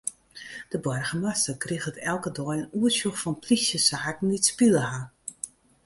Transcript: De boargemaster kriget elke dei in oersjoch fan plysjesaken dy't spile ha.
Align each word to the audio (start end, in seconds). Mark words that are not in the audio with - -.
De 0.69 0.79
boargemaster 0.83 1.57
kriget 1.63 1.97
elke 2.13 2.31
dei 2.37 2.51
in 2.59 2.69
oersjoch 2.79 3.19
fan 3.21 3.35
plysjesaken 3.43 4.31
dy't 4.31 4.49
spile 4.51 4.83
ha. 4.91 4.99